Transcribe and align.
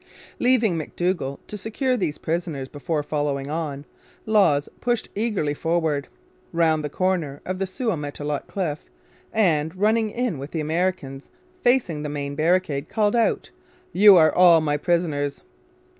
Leaving 0.39 0.79
McDougall 0.79 1.37
to 1.45 1.55
secure 1.55 1.95
these 1.95 2.17
prisoners 2.17 2.67
before 2.67 3.03
following 3.03 3.51
on, 3.51 3.85
Lawes 4.25 4.67
pushed 4.79 5.09
eagerly 5.13 5.53
forward, 5.53 6.07
round 6.51 6.83
the 6.83 6.89
corner 6.89 7.39
of 7.45 7.59
the 7.59 7.67
Sault 7.67 7.91
au 7.91 7.95
Matelot 7.95 8.47
cliff, 8.47 8.83
and, 9.31 9.75
running 9.75 10.09
in 10.09 10.33
among 10.33 10.47
the 10.51 10.59
Americans 10.59 11.29
facing 11.63 12.01
the 12.01 12.09
main 12.09 12.33
barricade, 12.33 12.89
called 12.89 13.15
out, 13.15 13.51
'You 13.93 14.17
are 14.17 14.33
all 14.33 14.59
my 14.59 14.75
prisoners!' 14.75 15.41